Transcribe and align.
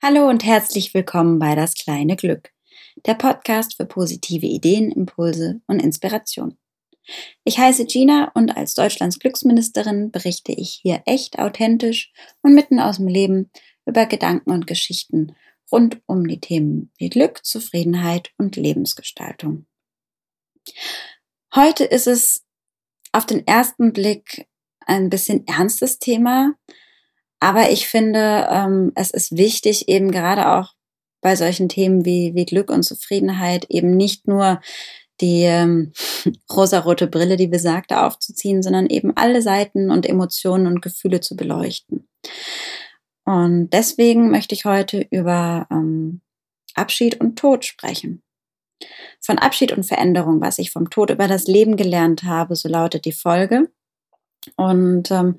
Hallo 0.00 0.28
und 0.28 0.44
herzlich 0.44 0.94
willkommen 0.94 1.40
bei 1.40 1.56
Das 1.56 1.74
kleine 1.74 2.14
Glück, 2.14 2.52
der 3.04 3.14
Podcast 3.14 3.76
für 3.76 3.84
positive 3.84 4.46
Ideen, 4.46 4.92
Impulse 4.92 5.60
und 5.66 5.82
Inspiration. 5.82 6.56
Ich 7.42 7.58
heiße 7.58 7.84
Gina 7.84 8.30
und 8.34 8.56
als 8.56 8.74
Deutschlands 8.74 9.18
Glücksministerin 9.18 10.12
berichte 10.12 10.52
ich 10.52 10.78
hier 10.80 11.02
echt 11.04 11.40
authentisch 11.40 12.12
und 12.42 12.54
mitten 12.54 12.78
aus 12.78 12.98
dem 12.98 13.08
Leben 13.08 13.50
über 13.86 14.06
Gedanken 14.06 14.52
und 14.52 14.68
Geschichten 14.68 15.34
rund 15.72 16.00
um 16.06 16.28
die 16.28 16.38
Themen 16.38 16.92
wie 16.96 17.10
Glück, 17.10 17.44
Zufriedenheit 17.44 18.30
und 18.38 18.54
Lebensgestaltung. 18.54 19.66
Heute 21.52 21.82
ist 21.82 22.06
es 22.06 22.44
auf 23.10 23.26
den 23.26 23.44
ersten 23.48 23.92
Blick 23.92 24.46
ein 24.86 25.10
bisschen 25.10 25.44
ernstes 25.48 25.98
Thema, 25.98 26.54
aber 27.40 27.70
ich 27.70 27.88
finde, 27.88 28.48
ähm, 28.50 28.92
es 28.94 29.10
ist 29.10 29.36
wichtig, 29.36 29.88
eben 29.88 30.10
gerade 30.10 30.50
auch 30.50 30.74
bei 31.20 31.36
solchen 31.36 31.68
Themen 31.68 32.04
wie, 32.04 32.34
wie 32.34 32.44
Glück 32.44 32.70
und 32.70 32.82
Zufriedenheit 32.82 33.66
eben 33.68 33.96
nicht 33.96 34.28
nur 34.28 34.60
die 35.20 35.42
ähm, 35.42 35.92
rosarote 36.50 37.06
Brille, 37.06 37.36
die 37.36 37.48
besagte, 37.48 38.02
aufzuziehen, 38.02 38.62
sondern 38.62 38.86
eben 38.86 39.16
alle 39.16 39.42
Seiten 39.42 39.90
und 39.90 40.06
Emotionen 40.06 40.66
und 40.66 40.82
Gefühle 40.82 41.20
zu 41.20 41.36
beleuchten. 41.36 42.08
Und 43.24 43.70
deswegen 43.70 44.30
möchte 44.30 44.54
ich 44.54 44.64
heute 44.64 45.06
über 45.10 45.66
ähm, 45.70 46.22
Abschied 46.74 47.20
und 47.20 47.38
Tod 47.38 47.64
sprechen. 47.64 48.22
Von 49.20 49.38
Abschied 49.38 49.72
und 49.72 49.84
Veränderung, 49.84 50.40
was 50.40 50.58
ich 50.58 50.70
vom 50.70 50.88
Tod 50.88 51.10
über 51.10 51.26
das 51.26 51.46
Leben 51.46 51.76
gelernt 51.76 52.22
habe, 52.22 52.54
so 52.54 52.68
lautet 52.68 53.04
die 53.04 53.12
Folge. 53.12 53.70
Und 54.56 55.10
ähm, 55.10 55.36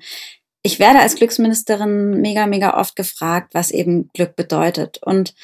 ich 0.62 0.78
werde 0.78 1.00
als 1.00 1.16
Glücksministerin 1.16 2.20
mega, 2.20 2.46
mega 2.46 2.78
oft 2.78 2.96
gefragt, 2.96 3.54
was 3.54 3.70
eben 3.70 4.10
Glück 4.12 4.36
bedeutet. 4.36 4.98
Und 5.02 5.34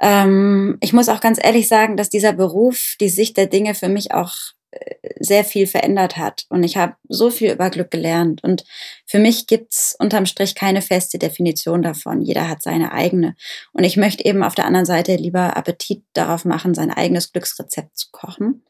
ähm, 0.00 0.78
ich 0.80 0.92
muss 0.92 1.08
auch 1.08 1.20
ganz 1.20 1.38
ehrlich 1.42 1.68
sagen, 1.68 1.96
dass 1.96 2.08
dieser 2.08 2.32
Beruf 2.32 2.96
die 3.00 3.10
Sicht 3.10 3.36
der 3.36 3.46
Dinge 3.46 3.74
für 3.74 3.88
mich 3.88 4.12
auch 4.12 4.32
äh, 4.70 4.94
sehr 5.20 5.44
viel 5.44 5.66
verändert 5.66 6.16
hat. 6.16 6.46
Und 6.48 6.64
ich 6.64 6.78
habe 6.78 6.94
so 7.08 7.30
viel 7.30 7.52
über 7.52 7.68
Glück 7.68 7.90
gelernt. 7.90 8.42
Und 8.42 8.64
für 9.04 9.18
mich 9.18 9.46
gibt's 9.46 9.94
unterm 9.98 10.24
Strich 10.24 10.54
keine 10.54 10.80
feste 10.80 11.18
Definition 11.18 11.82
davon. 11.82 12.22
Jeder 12.22 12.48
hat 12.48 12.62
seine 12.62 12.92
eigene. 12.92 13.36
Und 13.72 13.84
ich 13.84 13.98
möchte 13.98 14.24
eben 14.24 14.42
auf 14.42 14.54
der 14.54 14.64
anderen 14.64 14.86
Seite 14.86 15.16
lieber 15.16 15.54
Appetit 15.54 16.02
darauf 16.14 16.46
machen, 16.46 16.74
sein 16.74 16.90
eigenes 16.90 17.30
Glücksrezept 17.32 17.98
zu 17.98 18.06
kochen. 18.10 18.64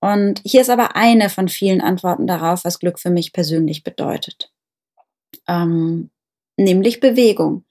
Und 0.00 0.40
hier 0.44 0.60
ist 0.60 0.70
aber 0.70 0.96
eine 0.96 1.30
von 1.30 1.48
vielen 1.48 1.80
Antworten 1.80 2.26
darauf, 2.26 2.64
was 2.64 2.80
Glück 2.80 2.98
für 2.98 3.10
mich 3.10 3.32
persönlich 3.32 3.84
bedeutet 3.84 4.50
ähm, 5.48 6.10
nämlich 6.56 7.00
Bewegung. 7.00 7.64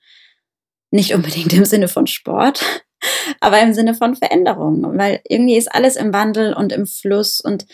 Nicht 0.91 1.13
unbedingt 1.13 1.53
im 1.53 1.65
Sinne 1.65 1.87
von 1.87 2.07
Sport, 2.07 2.63
aber 3.39 3.61
im 3.61 3.73
Sinne 3.73 3.95
von 3.95 4.15
Veränderung, 4.15 4.97
weil 4.97 5.21
irgendwie 5.27 5.57
ist 5.57 5.73
alles 5.73 5.95
im 5.95 6.13
Wandel 6.13 6.53
und 6.53 6.71
im 6.71 6.85
Fluss 6.85 7.41
und 7.41 7.65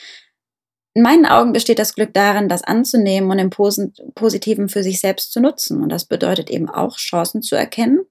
in 0.94 1.04
meinen 1.04 1.26
Augen 1.26 1.54
besteht 1.54 1.80
das 1.80 1.96
Glück 1.96 2.14
darin, 2.14 2.50
das 2.50 2.64
anzunehmen 2.64 3.32
und 3.32 3.40
im 3.40 3.50
Positiven 3.50 4.68
für 4.68 4.84
sich 4.84 5.00
selbst 5.00 5.32
zu 5.32 5.40
nutzen. 5.40 5.82
Und 5.82 5.90
das 5.90 6.04
bedeutet 6.04 6.50
eben 6.50 6.70
auch, 6.70 6.98
Chancen 6.98 7.42
zu 7.42 7.56
erkennen 7.56 8.02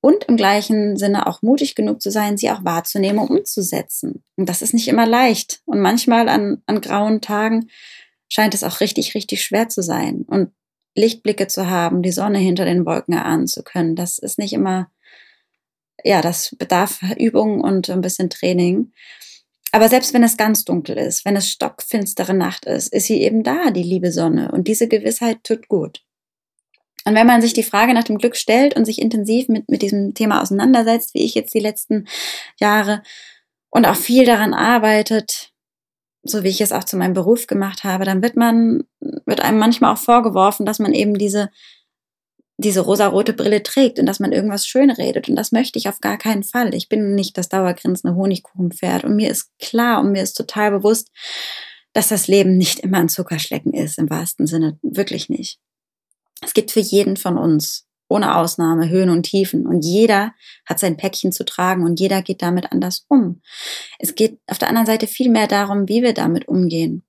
und 0.00 0.24
im 0.24 0.36
gleichen 0.36 0.96
Sinne 0.96 1.26
auch 1.26 1.42
mutig 1.42 1.74
genug 1.74 2.00
zu 2.00 2.10
sein, 2.10 2.36
sie 2.38 2.50
auch 2.50 2.64
wahrzunehmen 2.64 3.18
und 3.18 3.30
umzusetzen. 3.30 4.22
Und 4.36 4.48
das 4.48 4.62
ist 4.62 4.72
nicht 4.72 4.88
immer 4.88 5.06
leicht. 5.06 5.60
Und 5.66 5.80
manchmal 5.80 6.28
an, 6.28 6.62
an 6.66 6.80
grauen 6.80 7.20
Tagen 7.20 7.68
scheint 8.28 8.54
es 8.54 8.64
auch 8.64 8.80
richtig, 8.80 9.14
richtig 9.14 9.42
schwer 9.42 9.68
zu 9.68 9.82
sein. 9.82 10.24
Und 10.26 10.52
Lichtblicke 10.96 11.46
zu 11.46 11.68
haben, 11.68 12.02
die 12.02 12.10
Sonne 12.10 12.38
hinter 12.38 12.64
den 12.64 12.84
Wolken 12.86 13.14
erahnen 13.14 13.46
zu 13.46 13.62
können. 13.62 13.94
Das 13.94 14.18
ist 14.18 14.38
nicht 14.38 14.52
immer, 14.52 14.90
ja, 16.02 16.22
das 16.22 16.56
bedarf 16.58 17.00
Übung 17.18 17.60
und 17.60 17.88
ein 17.90 18.00
bisschen 18.00 18.30
Training. 18.30 18.92
Aber 19.72 19.88
selbst 19.88 20.14
wenn 20.14 20.22
es 20.22 20.36
ganz 20.36 20.64
dunkel 20.64 20.96
ist, 20.96 21.24
wenn 21.24 21.36
es 21.36 21.50
stockfinstere 21.50 22.34
Nacht 22.34 22.64
ist, 22.64 22.92
ist 22.92 23.06
sie 23.06 23.20
eben 23.20 23.42
da, 23.42 23.70
die 23.70 23.82
liebe 23.82 24.10
Sonne. 24.10 24.50
Und 24.52 24.68
diese 24.68 24.88
Gewissheit 24.88 25.44
tut 25.44 25.68
gut. 25.68 26.02
Und 27.04 27.14
wenn 27.14 27.26
man 27.26 27.42
sich 27.42 27.52
die 27.52 27.62
Frage 27.62 27.94
nach 27.94 28.04
dem 28.04 28.18
Glück 28.18 28.36
stellt 28.36 28.74
und 28.74 28.84
sich 28.84 29.00
intensiv 29.00 29.48
mit, 29.48 29.68
mit 29.68 29.82
diesem 29.82 30.14
Thema 30.14 30.42
auseinandersetzt, 30.42 31.14
wie 31.14 31.24
ich 31.24 31.34
jetzt 31.34 31.54
die 31.54 31.60
letzten 31.60 32.08
Jahre 32.58 33.02
und 33.70 33.86
auch 33.86 33.96
viel 33.96 34.24
daran 34.24 34.54
arbeitet, 34.54 35.52
so 36.26 36.42
wie 36.42 36.48
ich 36.48 36.60
es 36.60 36.72
auch 36.72 36.84
zu 36.84 36.96
meinem 36.96 37.14
Beruf 37.14 37.46
gemacht 37.46 37.84
habe, 37.84 38.04
dann 38.04 38.22
wird 38.22 38.36
man, 38.36 38.84
wird 39.00 39.40
einem 39.40 39.58
manchmal 39.58 39.92
auch 39.92 39.98
vorgeworfen, 39.98 40.66
dass 40.66 40.78
man 40.78 40.92
eben 40.92 41.18
diese, 41.18 41.50
diese 42.58 42.80
rosarote 42.80 43.32
Brille 43.32 43.62
trägt 43.62 43.98
und 43.98 44.06
dass 44.06 44.20
man 44.20 44.32
irgendwas 44.32 44.66
schön 44.66 44.90
redet. 44.90 45.28
Und 45.28 45.36
das 45.36 45.52
möchte 45.52 45.78
ich 45.78 45.88
auf 45.88 46.00
gar 46.00 46.16
keinen 46.16 46.42
Fall. 46.42 46.74
Ich 46.74 46.88
bin 46.88 47.14
nicht 47.14 47.36
das 47.36 47.48
dauergrinsende 47.48 48.16
Honigkuchenpferd. 48.16 49.04
Und 49.04 49.16
mir 49.16 49.30
ist 49.30 49.50
klar 49.58 50.00
und 50.00 50.12
mir 50.12 50.22
ist 50.22 50.34
total 50.34 50.70
bewusst, 50.70 51.10
dass 51.92 52.08
das 52.08 52.28
Leben 52.28 52.56
nicht 52.56 52.80
immer 52.80 52.98
ein 52.98 53.08
Zuckerschlecken 53.08 53.72
ist, 53.72 53.98
im 53.98 54.10
wahrsten 54.10 54.46
Sinne. 54.46 54.78
Wirklich 54.82 55.28
nicht. 55.28 55.58
Es 56.42 56.54
gibt 56.54 56.70
für 56.70 56.80
jeden 56.80 57.16
von 57.16 57.38
uns 57.38 57.86
ohne 58.08 58.36
Ausnahme 58.36 58.88
Höhen 58.88 59.10
und 59.10 59.24
Tiefen. 59.24 59.66
Und 59.66 59.84
jeder 59.84 60.34
hat 60.64 60.78
sein 60.78 60.96
Päckchen 60.96 61.32
zu 61.32 61.44
tragen 61.44 61.84
und 61.84 61.98
jeder 62.00 62.22
geht 62.22 62.42
damit 62.42 62.72
anders 62.72 63.04
um. 63.08 63.40
Es 63.98 64.14
geht 64.14 64.38
auf 64.46 64.58
der 64.58 64.68
anderen 64.68 64.86
Seite 64.86 65.06
viel 65.06 65.30
mehr 65.30 65.46
darum, 65.46 65.88
wie 65.88 66.02
wir 66.02 66.14
damit 66.14 66.48
umgehen 66.48 67.04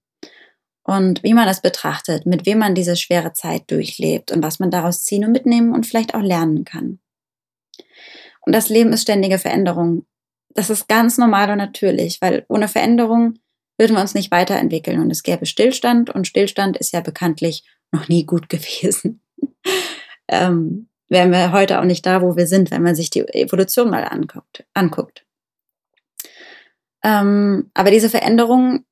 und 0.83 1.21
wie 1.23 1.33
man 1.33 1.45
das 1.45 1.61
betrachtet, 1.61 2.25
mit 2.25 2.45
wem 2.45 2.59
man 2.59 2.75
diese 2.75 2.95
schwere 2.95 3.33
Zeit 3.33 3.69
durchlebt 3.69 4.31
und 4.31 4.41
was 4.41 4.59
man 4.59 4.71
daraus 4.71 5.03
ziehen 5.03 5.25
und 5.25 5.31
mitnehmen 5.31 5.73
und 5.73 5.85
vielleicht 5.85 6.15
auch 6.15 6.21
lernen 6.21 6.63
kann. 6.63 6.99
Und 8.45 8.53
das 8.53 8.69
Leben 8.69 8.93
ist 8.93 9.01
ständige 9.01 9.39
Veränderung. 9.39 10.05
Das 10.49 10.69
ist 10.69 10.87
ganz 10.87 11.17
normal 11.17 11.51
und 11.51 11.57
natürlich, 11.57 12.21
weil 12.21 12.45
ohne 12.47 12.67
Veränderung 12.67 13.35
würden 13.77 13.95
wir 13.95 14.01
uns 14.01 14.15
nicht 14.15 14.31
weiterentwickeln 14.31 14.99
und 14.99 15.11
es 15.11 15.21
gäbe 15.21 15.45
Stillstand 15.45 16.09
und 16.09 16.25
Stillstand 16.25 16.77
ist 16.77 16.93
ja 16.93 17.01
bekanntlich 17.01 17.63
noch 17.91 18.07
nie 18.07 18.25
gut 18.25 18.49
gewesen 18.49 19.21
ähm, 20.27 20.87
wären 21.09 21.31
wir 21.31 21.51
heute 21.51 21.79
auch 21.79 21.85
nicht 21.85 22.05
da, 22.05 22.21
wo 22.21 22.35
wir 22.35 22.47
sind, 22.47 22.71
wenn 22.71 22.83
man 22.83 22.95
sich 22.95 23.09
die 23.09 23.21
Evolution 23.21 23.89
mal 23.89 24.03
anguckt. 24.03 24.65
anguckt. 24.73 25.25
Ähm, 27.03 27.69
aber 27.73 27.91
diese 27.91 28.09
Veränderung, 28.09 28.85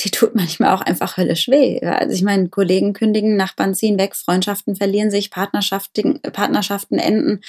die 0.00 0.10
tut 0.10 0.34
manchmal 0.34 0.74
auch 0.74 0.80
einfach 0.80 1.16
höllisch 1.16 1.48
weh. 1.48 1.80
Also 1.80 2.14
ich 2.14 2.22
meine, 2.22 2.48
Kollegen 2.48 2.92
kündigen, 2.92 3.36
Nachbarn 3.36 3.74
ziehen 3.74 3.98
weg, 3.98 4.16
Freundschaften 4.16 4.74
verlieren 4.74 5.10
sich, 5.10 5.30
Partnerschaften, 5.30 6.20
Partnerschaften 6.20 6.98
enden. 6.98 7.40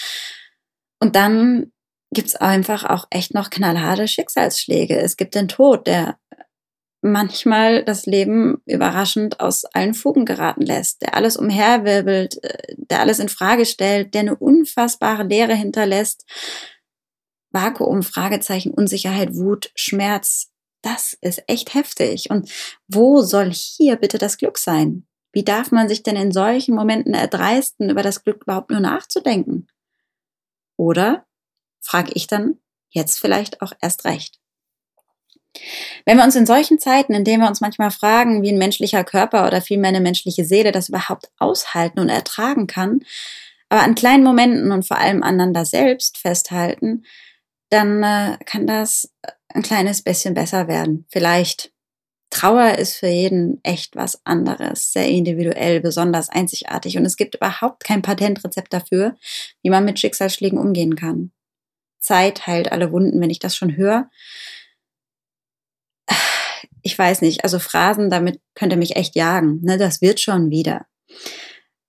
Und 0.99 1.15
dann 1.15 1.71
gibt's 2.11 2.35
einfach 2.35 2.83
auch 2.85 3.07
echt 3.09 3.33
noch 3.33 3.49
knallharte 3.49 4.07
Schicksalsschläge. 4.07 4.97
Es 4.99 5.17
gibt 5.17 5.35
den 5.35 5.47
Tod, 5.47 5.87
der 5.87 6.17
manchmal 7.03 7.83
das 7.83 8.05
Leben 8.05 8.61
überraschend 8.65 9.39
aus 9.39 9.65
allen 9.65 9.93
Fugen 9.93 10.25
geraten 10.25 10.61
lässt, 10.61 11.01
der 11.01 11.15
alles 11.15 11.37
umherwirbelt, 11.37 12.43
äh, 12.43 12.75
der 12.77 13.01
alles 13.01 13.19
in 13.19 13.29
Frage 13.29 13.65
stellt, 13.65 14.13
der 14.13 14.21
eine 14.21 14.35
unfassbare 14.35 15.23
Leere 15.23 15.55
hinterlässt. 15.55 16.25
Vakuum, 17.51 18.01
Fragezeichen, 18.01 18.73
Unsicherheit, 18.73 19.35
Wut, 19.35 19.71
Schmerz. 19.75 20.51
Das 20.81 21.15
ist 21.21 21.43
echt 21.47 21.73
heftig. 21.73 22.29
Und 22.29 22.51
wo 22.87 23.21
soll 23.21 23.51
hier 23.51 23.95
bitte 23.95 24.17
das 24.17 24.37
Glück 24.37 24.57
sein? 24.57 25.05
Wie 25.31 25.43
darf 25.43 25.71
man 25.71 25.89
sich 25.89 26.03
denn 26.03 26.15
in 26.15 26.31
solchen 26.31 26.75
Momenten 26.75 27.13
erdreisten, 27.13 27.89
über 27.89 28.03
das 28.03 28.23
Glück 28.23 28.43
überhaupt 28.43 28.69
nur 28.69 28.79
nachzudenken? 28.79 29.67
Oder, 30.77 31.25
frage 31.81 32.11
ich 32.13 32.27
dann, 32.27 32.59
jetzt 32.89 33.19
vielleicht 33.19 33.61
auch 33.61 33.73
erst 33.81 34.05
recht. 34.05 34.39
Wenn 36.05 36.17
wir 36.17 36.23
uns 36.23 36.35
in 36.35 36.45
solchen 36.45 36.79
Zeiten, 36.79 37.13
in 37.13 37.23
denen 37.23 37.41
wir 37.43 37.49
uns 37.49 37.61
manchmal 37.61 37.91
fragen, 37.91 38.41
wie 38.41 38.51
ein 38.51 38.57
menschlicher 38.57 39.03
Körper 39.03 39.45
oder 39.47 39.61
vielmehr 39.61 39.89
eine 39.89 40.01
menschliche 40.01 40.45
Seele 40.45 40.71
das 40.71 40.89
überhaupt 40.89 41.29
aushalten 41.37 41.99
und 41.99 42.09
ertragen 42.09 42.67
kann, 42.67 43.01
aber 43.69 43.83
an 43.83 43.95
kleinen 43.95 44.23
Momenten 44.23 44.71
und 44.71 44.85
vor 44.85 44.97
allem 44.97 45.23
aneinander 45.23 45.65
selbst 45.65 46.17
festhalten, 46.17 47.05
dann 47.69 48.03
äh, 48.03 48.37
kann 48.45 48.67
das 48.67 49.11
ein 49.49 49.63
kleines 49.63 50.01
bisschen 50.01 50.33
besser 50.33 50.67
werden. 50.67 51.05
Vielleicht. 51.09 51.71
Trauer 52.29 52.79
ist 52.79 52.95
für 52.95 53.07
jeden 53.07 53.59
echt 53.61 53.95
was 53.95 54.25
anderes, 54.25 54.91
sehr 54.91 55.07
individuell, 55.07 55.81
besonders 55.81 56.29
einzigartig 56.29 56.97
und 56.97 57.05
es 57.05 57.15
gibt 57.15 57.35
überhaupt 57.35 57.83
kein 57.83 58.01
Patentrezept 58.01 58.73
dafür, 58.73 59.15
wie 59.61 59.69
man 59.69 59.85
mit 59.85 59.99
Schicksalsschlägen 59.99 60.57
umgehen 60.57 60.95
kann. 60.95 61.31
Zeit 61.99 62.47
heilt 62.47 62.71
alle 62.71 62.91
Wunden, 62.91 63.21
wenn 63.21 63.29
ich 63.29 63.37
das 63.37 63.55
schon 63.55 63.77
höre 63.77 64.09
ich 66.83 66.97
weiß 66.97 67.21
nicht, 67.21 67.43
also 67.43 67.59
Phrasen, 67.59 68.09
damit 68.09 68.39
könnt 68.55 68.73
ihr 68.73 68.77
mich 68.77 68.95
echt 68.95 69.15
jagen. 69.15 69.61
Ne? 69.61 69.77
Das 69.77 70.01
wird 70.01 70.19
schon 70.19 70.51
wieder. 70.51 70.85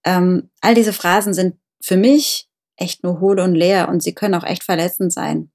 Ähm, 0.05 0.51
all 0.61 0.75
diese 0.75 0.93
Phrasen 0.93 1.35
sind 1.35 1.57
für 1.83 1.97
mich 1.97 2.49
echt 2.77 3.03
nur 3.03 3.21
hohl 3.21 3.41
und 3.41 3.55
leer 3.55 3.89
und 3.89 4.03
sie 4.03 4.15
können 4.15 4.35
auch 4.35 4.45
echt 4.45 4.63
verletzend 4.63 5.13
sein. 5.13 5.51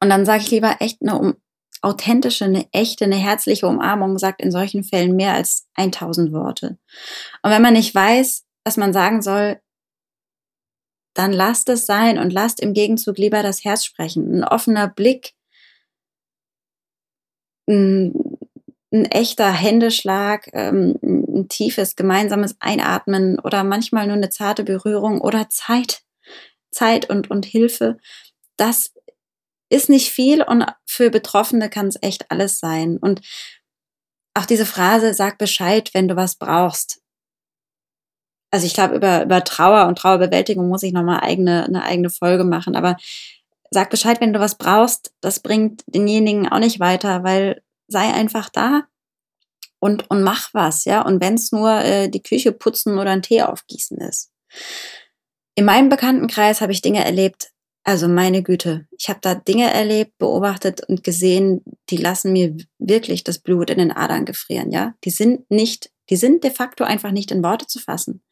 Und 0.00 0.10
dann 0.10 0.24
sage 0.24 0.42
ich 0.42 0.50
lieber 0.50 0.76
echt 0.80 1.00
eine 1.02 1.18
um, 1.18 1.34
authentische, 1.82 2.44
eine 2.44 2.66
echte, 2.72 3.06
eine 3.06 3.16
herzliche 3.16 3.66
Umarmung 3.66 4.18
sagt 4.18 4.42
in 4.42 4.52
solchen 4.52 4.84
Fällen 4.84 5.16
mehr 5.16 5.34
als 5.34 5.66
1000 5.74 6.32
Worte. 6.32 6.78
Und 7.42 7.50
wenn 7.50 7.62
man 7.62 7.72
nicht 7.72 7.94
weiß, 7.94 8.44
was 8.64 8.76
man 8.76 8.92
sagen 8.92 9.22
soll, 9.22 9.60
dann 11.14 11.32
lasst 11.32 11.68
es 11.68 11.86
sein 11.86 12.18
und 12.18 12.32
lasst 12.32 12.60
im 12.60 12.74
Gegenzug 12.74 13.18
lieber 13.18 13.42
das 13.42 13.64
Herz 13.64 13.84
sprechen. 13.84 14.32
Ein 14.32 14.44
offener 14.44 14.88
Blick, 14.88 15.32
ein, 17.70 18.12
ein 18.92 19.04
echter 19.06 19.50
Händeschlag, 19.50 20.50
ähm, 20.52 20.98
ein 21.02 21.48
tiefes 21.48 21.96
gemeinsames 21.96 22.56
Einatmen 22.60 23.38
oder 23.38 23.64
manchmal 23.64 24.06
nur 24.06 24.16
eine 24.16 24.30
zarte 24.30 24.64
Berührung 24.64 25.20
oder 25.20 25.48
Zeit, 25.48 26.02
Zeit 26.70 27.08
und, 27.08 27.30
und 27.30 27.46
Hilfe. 27.46 27.98
Das 28.56 28.92
ist 29.70 29.88
nicht 29.88 30.10
viel 30.10 30.42
und 30.42 30.66
für 30.84 31.10
Betroffene 31.10 31.70
kann 31.70 31.86
es 31.86 31.98
echt 32.02 32.30
alles 32.30 32.58
sein. 32.58 32.98
Und 32.98 33.20
auch 34.34 34.44
diese 34.44 34.66
Phrase, 34.66 35.14
sag 35.14 35.38
Bescheid, 35.38 35.90
wenn 35.94 36.08
du 36.08 36.16
was 36.16 36.36
brauchst. 36.36 37.00
Also 38.52 38.66
ich 38.66 38.74
glaube, 38.74 38.96
über, 38.96 39.22
über 39.22 39.44
Trauer 39.44 39.86
und 39.86 39.96
Trauerbewältigung 39.96 40.68
muss 40.68 40.82
ich 40.82 40.92
nochmal 40.92 41.20
eigene, 41.20 41.64
eine 41.64 41.84
eigene 41.84 42.10
Folge 42.10 42.44
machen. 42.44 42.74
Aber 42.74 42.96
sag 43.70 43.90
Bescheid, 43.90 44.20
wenn 44.20 44.32
du 44.32 44.40
was 44.40 44.56
brauchst. 44.56 45.14
Das 45.20 45.40
bringt 45.40 45.82
denjenigen 45.86 46.48
auch 46.48 46.58
nicht 46.58 46.80
weiter, 46.80 47.22
weil 47.22 47.62
sei 47.86 48.12
einfach 48.12 48.48
da 48.48 48.84
und, 49.80 50.10
und 50.10 50.22
mach 50.22 50.52
was, 50.52 50.84
ja. 50.84 51.02
Und 51.02 51.20
wenn 51.20 51.34
es 51.34 51.52
nur 51.52 51.72
äh, 51.72 52.08
die 52.08 52.22
Küche 52.22 52.52
putzen 52.52 52.98
oder 52.98 53.10
einen 53.10 53.22
Tee 53.22 53.42
aufgießen 53.42 53.98
ist. 53.98 54.30
In 55.54 55.64
meinem 55.64 55.88
Bekanntenkreis 55.88 56.60
habe 56.60 56.72
ich 56.72 56.82
Dinge 56.82 57.04
erlebt, 57.04 57.50
also 57.82 58.08
meine 58.08 58.42
Güte, 58.42 58.86
ich 58.96 59.08
habe 59.08 59.20
da 59.22 59.34
Dinge 59.34 59.72
erlebt, 59.72 60.18
beobachtet 60.18 60.86
und 60.88 61.02
gesehen, 61.02 61.64
die 61.88 61.96
lassen 61.96 62.32
mir 62.32 62.56
wirklich 62.78 63.24
das 63.24 63.38
Blut 63.38 63.70
in 63.70 63.78
den 63.78 63.90
Adern 63.90 64.26
gefrieren, 64.26 64.70
ja? 64.70 64.94
Die 65.04 65.10
sind 65.10 65.50
nicht, 65.50 65.90
die 66.10 66.16
sind 66.16 66.44
de 66.44 66.50
facto 66.50 66.84
einfach 66.84 67.10
nicht 67.10 67.30
in 67.30 67.42
Worte 67.42 67.66
zu 67.66 67.78
fassen. 67.78 68.22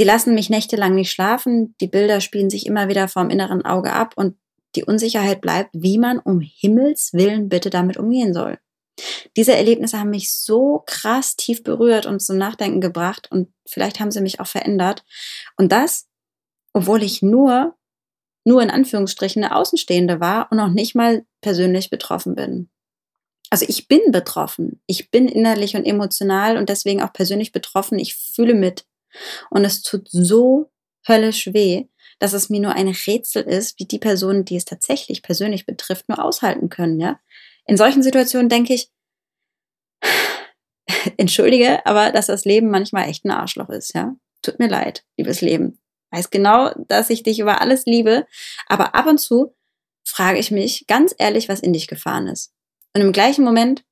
Sie 0.00 0.06
lassen 0.06 0.34
mich 0.34 0.48
nächtelang 0.48 0.94
nicht 0.94 1.12
schlafen, 1.12 1.74
die 1.78 1.86
Bilder 1.86 2.22
spielen 2.22 2.48
sich 2.48 2.64
immer 2.64 2.88
wieder 2.88 3.06
vorm 3.06 3.28
inneren 3.28 3.66
Auge 3.66 3.92
ab 3.92 4.14
und 4.16 4.34
die 4.74 4.82
Unsicherheit 4.82 5.42
bleibt, 5.42 5.68
wie 5.74 5.98
man 5.98 6.18
um 6.18 6.40
Himmels 6.40 7.12
willen 7.12 7.50
bitte 7.50 7.68
damit 7.68 7.98
umgehen 7.98 8.32
soll. 8.32 8.58
Diese 9.36 9.54
Erlebnisse 9.54 9.98
haben 9.98 10.08
mich 10.08 10.32
so 10.32 10.82
krass 10.86 11.36
tief 11.36 11.62
berührt 11.62 12.06
und 12.06 12.20
zum 12.20 12.38
Nachdenken 12.38 12.80
gebracht 12.80 13.30
und 13.30 13.52
vielleicht 13.66 14.00
haben 14.00 14.10
sie 14.10 14.22
mich 14.22 14.40
auch 14.40 14.46
verändert. 14.46 15.04
Und 15.58 15.70
das, 15.70 16.08
obwohl 16.72 17.02
ich 17.02 17.20
nur 17.20 17.76
nur 18.46 18.62
in 18.62 18.70
Anführungsstrichen 18.70 19.44
eine 19.44 19.54
Außenstehende 19.54 20.18
war 20.18 20.50
und 20.50 20.56
noch 20.56 20.70
nicht 20.70 20.94
mal 20.94 21.26
persönlich 21.42 21.90
betroffen 21.90 22.34
bin. 22.34 22.70
Also 23.50 23.66
ich 23.68 23.86
bin 23.86 24.00
betroffen. 24.12 24.80
Ich 24.86 25.10
bin 25.10 25.28
innerlich 25.28 25.76
und 25.76 25.84
emotional 25.84 26.56
und 26.56 26.70
deswegen 26.70 27.02
auch 27.02 27.12
persönlich 27.12 27.52
betroffen. 27.52 27.98
Ich 27.98 28.14
fühle 28.14 28.54
mit. 28.54 28.86
Und 29.50 29.64
es 29.64 29.82
tut 29.82 30.08
so 30.10 30.70
höllisch 31.06 31.52
weh, 31.52 31.86
dass 32.18 32.32
es 32.32 32.50
mir 32.50 32.60
nur 32.60 32.74
ein 32.74 32.88
Rätsel 32.88 33.42
ist, 33.44 33.78
wie 33.78 33.86
die 33.86 33.98
Personen, 33.98 34.44
die 34.44 34.56
es 34.56 34.64
tatsächlich 34.64 35.22
persönlich 35.22 35.66
betrifft, 35.66 36.08
nur 36.08 36.22
aushalten 36.22 36.68
können, 36.68 37.00
ja. 37.00 37.18
In 37.66 37.76
solchen 37.76 38.02
Situationen 38.02 38.48
denke 38.48 38.74
ich, 38.74 38.90
entschuldige, 41.16 41.84
aber 41.86 42.10
dass 42.10 42.26
das 42.26 42.44
Leben 42.44 42.70
manchmal 42.70 43.08
echt 43.08 43.24
ein 43.24 43.30
Arschloch 43.30 43.70
ist, 43.70 43.94
ja. 43.94 44.14
Tut 44.42 44.58
mir 44.58 44.68
leid, 44.68 45.04
liebes 45.16 45.40
Leben 45.40 45.80
weiß 46.10 46.30
genau, 46.30 46.72
dass 46.88 47.10
ich 47.10 47.22
dich 47.22 47.38
über 47.38 47.60
alles 47.60 47.86
liebe, 47.86 48.26
aber 48.66 48.94
ab 48.94 49.06
und 49.06 49.18
zu 49.18 49.54
frage 50.04 50.38
ich 50.38 50.50
mich 50.50 50.86
ganz 50.86 51.14
ehrlich, 51.18 51.48
was 51.48 51.60
in 51.60 51.72
dich 51.72 51.86
gefahren 51.86 52.26
ist. 52.26 52.52
Und 52.94 53.02
im 53.02 53.12
gleichen 53.12 53.44
Moment 53.44 53.84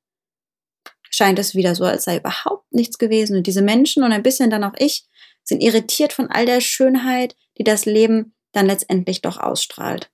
scheint 1.10 1.38
es 1.38 1.54
wieder 1.54 1.74
so, 1.74 1.84
als 1.84 2.04
sei 2.04 2.16
überhaupt 2.16 2.72
nichts 2.72 2.98
gewesen. 2.98 3.36
Und 3.36 3.46
diese 3.46 3.62
Menschen 3.62 4.02
und 4.02 4.12
ein 4.12 4.22
bisschen 4.22 4.50
dann 4.50 4.64
auch 4.64 4.74
ich 4.78 5.06
sind 5.48 5.62
irritiert 5.62 6.12
von 6.12 6.30
all 6.30 6.46
der 6.46 6.60
Schönheit, 6.60 7.34
die 7.56 7.64
das 7.64 7.86
Leben 7.86 8.34
dann 8.52 8.66
letztendlich 8.66 9.22
doch 9.22 9.38
ausstrahlt. 9.38 10.10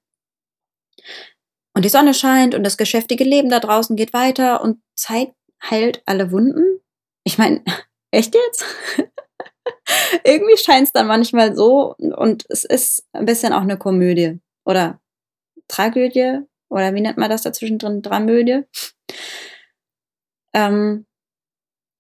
Und 1.75 1.85
die 1.85 1.91
Sonne 1.91 2.15
scheint 2.15 2.55
und 2.55 2.63
das 2.63 2.77
geschäftige 2.77 3.25
Leben 3.25 3.51
da 3.51 3.59
draußen 3.59 3.97
geht 3.97 4.13
weiter 4.13 4.63
und 4.63 4.81
Zeit 4.95 5.35
heilt 5.63 6.03
alle 6.07 6.31
Wunden. 6.31 6.81
Ich 7.25 7.37
meine, 7.37 7.65
echt 8.13 8.35
jetzt? 8.35 8.65
Irgendwie 10.25 10.57
scheint 10.57 10.87
es 10.87 10.93
dann 10.93 11.07
manchmal 11.07 11.57
so 11.57 11.97
und 11.99 12.45
es 12.49 12.65
ist 12.65 13.05
ein 13.13 13.25
bisschen 13.25 13.53
auch 13.53 13.63
eine 13.63 13.77
Komödie 13.77 14.41
oder 14.65 15.01
Tragödie 15.69 16.41
oder 16.69 16.95
wie 16.95 17.01
nennt 17.01 17.19
man 17.19 17.31
das 17.31 17.43
dazwischen 17.43 17.79
drin? 17.79 18.03
Dramödie. 18.03 18.63
Ähm, 20.55 21.07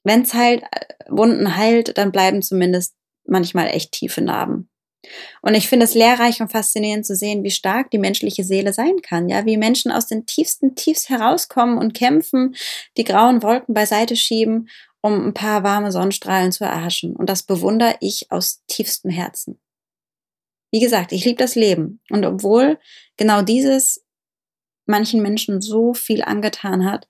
Wenn 0.04 0.22
es 0.22 0.34
halt 0.34 0.62
äh, 0.62 0.86
Wunden 1.08 1.56
heilt, 1.56 1.98
dann 1.98 2.12
bleiben 2.12 2.42
zumindest 2.42 2.94
manchmal 3.26 3.68
echt 3.68 3.92
tiefe 3.92 4.20
Narben. 4.20 4.68
Und 5.42 5.54
ich 5.54 5.68
finde 5.68 5.84
es 5.84 5.94
lehrreich 5.94 6.40
und 6.40 6.50
faszinierend 6.50 7.04
zu 7.04 7.14
sehen, 7.14 7.44
wie 7.44 7.50
stark 7.50 7.90
die 7.90 7.98
menschliche 7.98 8.42
Seele 8.42 8.72
sein 8.72 9.02
kann, 9.02 9.28
ja, 9.28 9.44
wie 9.44 9.58
Menschen 9.58 9.92
aus 9.92 10.06
den 10.06 10.24
tiefsten 10.24 10.74
Tiefs 10.76 11.10
herauskommen 11.10 11.76
und 11.76 11.92
kämpfen, 11.92 12.56
die 12.96 13.04
grauen 13.04 13.42
Wolken 13.42 13.74
beiseite 13.74 14.16
schieben 14.16 14.68
um 15.04 15.22
ein 15.26 15.34
paar 15.34 15.62
warme 15.62 15.92
Sonnenstrahlen 15.92 16.50
zu 16.50 16.64
erhaschen. 16.64 17.14
Und 17.14 17.28
das 17.28 17.42
bewundere 17.42 17.94
ich 18.00 18.32
aus 18.32 18.62
tiefstem 18.68 19.10
Herzen. 19.10 19.60
Wie 20.72 20.80
gesagt, 20.80 21.12
ich 21.12 21.26
liebe 21.26 21.36
das 21.36 21.56
Leben. 21.56 22.00
Und 22.08 22.24
obwohl 22.24 22.78
genau 23.18 23.42
dieses 23.42 24.02
manchen 24.86 25.20
Menschen 25.20 25.60
so 25.60 25.92
viel 25.92 26.22
angetan 26.22 26.90
hat, 26.90 27.06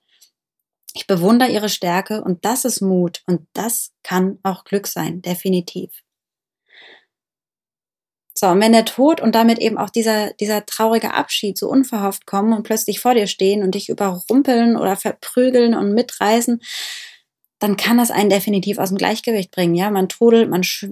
ich 0.93 1.07
bewundere 1.07 1.49
ihre 1.49 1.69
Stärke 1.69 2.21
und 2.21 2.43
das 2.43 2.65
ist 2.65 2.81
Mut 2.81 3.23
und 3.27 3.47
das 3.53 3.93
kann 4.03 4.39
auch 4.43 4.65
Glück 4.65 4.87
sein, 4.87 5.21
definitiv. 5.21 6.04
So, 8.37 8.47
und 8.47 8.59
wenn 8.59 8.73
der 8.73 8.83
Tod 8.83 9.21
und 9.21 9.33
damit 9.33 9.59
eben 9.59 9.77
auch 9.77 9.89
dieser, 9.89 10.33
dieser 10.33 10.65
traurige 10.65 11.13
Abschied 11.13 11.57
so 11.57 11.69
unverhofft 11.69 12.25
kommen 12.25 12.51
und 12.51 12.63
plötzlich 12.63 12.99
vor 12.99 13.13
dir 13.13 13.27
stehen 13.27 13.63
und 13.63 13.75
dich 13.75 13.87
überrumpeln 13.87 14.75
oder 14.75 14.97
verprügeln 14.97 15.73
und 15.73 15.93
mitreißen, 15.93 16.61
dann 17.59 17.77
kann 17.77 17.97
das 17.97 18.11
einen 18.11 18.29
definitiv 18.29 18.77
aus 18.77 18.89
dem 18.89 18.97
Gleichgewicht 18.97 19.51
bringen. 19.51 19.75
Ja, 19.75 19.89
man 19.89 20.09
trudelt, 20.09 20.49
man 20.49 20.63
sch 20.63 20.85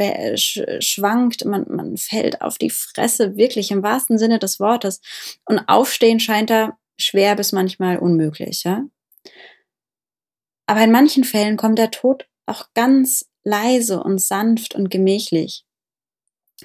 schwankt, 0.80 1.44
man, 1.44 1.66
man 1.68 1.98
fällt 1.98 2.42
auf 2.42 2.58
die 2.58 2.70
Fresse, 2.70 3.36
wirklich 3.36 3.72
im 3.72 3.84
wahrsten 3.84 4.18
Sinne 4.18 4.40
des 4.40 4.62
Wortes. 4.62 5.02
Und 5.46 5.60
aufstehen 5.68 6.22
scheint 6.22 6.50
da 6.50 6.78
schwer 6.98 7.36
bis 7.36 7.52
manchmal 7.52 7.98
unmöglich. 7.98 8.64
Ja? 8.64 8.86
Aber 10.66 10.82
in 10.82 10.92
manchen 10.92 11.26
Fällen 11.26 11.58
kommt 11.58 11.78
der 11.78 11.92
Tod 11.92 12.26
auch 12.46 12.68
ganz 12.74 13.26
leise 13.44 14.02
und 14.02 14.22
sanft 14.22 14.76
und 14.76 14.90
gemächlich. 14.90 15.66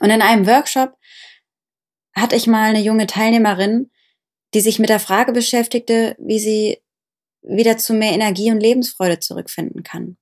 Und 0.00 0.10
in 0.10 0.22
einem 0.22 0.46
Workshop 0.46 0.96
hatte 2.14 2.36
ich 2.36 2.46
mal 2.46 2.70
eine 2.70 2.80
junge 2.80 3.06
Teilnehmerin, 3.06 3.90
die 4.54 4.60
sich 4.60 4.78
mit 4.78 4.88
der 4.88 5.00
Frage 5.00 5.32
beschäftigte, 5.32 6.16
wie 6.18 6.38
sie 6.38 6.82
wieder 7.42 7.78
zu 7.78 7.94
mehr 7.94 8.12
Energie 8.12 8.50
und 8.50 8.60
Lebensfreude 8.60 9.18
zurückfinden 9.18 9.82
kann. 9.82 10.16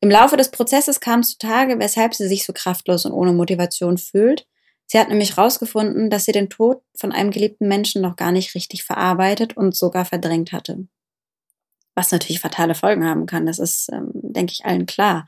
Im 0.00 0.10
Laufe 0.10 0.36
des 0.36 0.50
Prozesses 0.50 1.00
kam 1.00 1.22
zutage, 1.22 1.78
weshalb 1.78 2.14
sie 2.14 2.28
sich 2.28 2.44
so 2.44 2.52
kraftlos 2.52 3.04
und 3.04 3.12
ohne 3.12 3.32
Motivation 3.32 3.98
fühlt. 3.98 4.46
Sie 4.86 4.98
hat 4.98 5.08
nämlich 5.08 5.36
herausgefunden, 5.36 6.08
dass 6.08 6.24
sie 6.24 6.32
den 6.32 6.48
Tod 6.48 6.82
von 6.96 7.12
einem 7.12 7.30
geliebten 7.30 7.68
Menschen 7.68 8.00
noch 8.00 8.16
gar 8.16 8.32
nicht 8.32 8.54
richtig 8.54 8.84
verarbeitet 8.84 9.56
und 9.56 9.76
sogar 9.76 10.04
verdrängt 10.04 10.52
hatte. 10.52 10.86
Was 11.94 12.12
natürlich 12.12 12.40
fatale 12.40 12.74
Folgen 12.74 13.04
haben 13.04 13.26
kann, 13.26 13.44
das 13.44 13.58
ist, 13.58 13.90
ähm, 13.92 14.10
denke 14.14 14.52
ich, 14.52 14.64
allen 14.64 14.86
klar. 14.86 15.26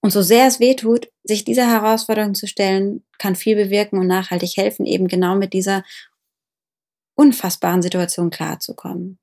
Und 0.00 0.10
so 0.10 0.22
sehr 0.22 0.46
es 0.46 0.60
weh 0.60 0.74
tut, 0.74 1.10
sich 1.24 1.44
dieser 1.44 1.68
Herausforderung 1.68 2.34
zu 2.34 2.46
stellen, 2.46 3.04
kann 3.18 3.36
viel 3.36 3.56
bewirken 3.56 3.98
und 3.98 4.06
nachhaltig 4.06 4.56
helfen, 4.56 4.86
eben 4.86 5.08
genau 5.08 5.34
mit 5.34 5.52
dieser 5.52 5.84
unfassbaren 7.16 7.82
Situation 7.82 8.30
klarzukommen. 8.30 9.18